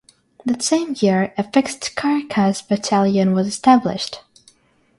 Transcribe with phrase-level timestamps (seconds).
[0.47, 4.21] That same year, a Fixed Caracas Battalion was established.